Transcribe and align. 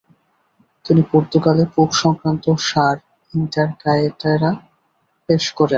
তিনি 0.85 1.01
পর্তুগালে 1.11 1.63
পোপসংক্রান্ত 1.75 2.45
ষাঁড় 2.69 2.99
ইন্টার 3.33 3.69
কায়েটেরা 3.83 4.51
পেশ 5.29 5.43
করেন। 5.51 5.69